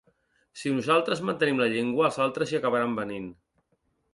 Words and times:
Si 0.61 0.71
nosaltres 0.77 1.21
mantenim 1.29 1.61
la 1.63 1.67
llengua, 1.75 2.07
els 2.09 2.17
altres 2.25 2.55
hi 2.55 2.59
acabaran 2.61 2.99
venint. 3.03 3.29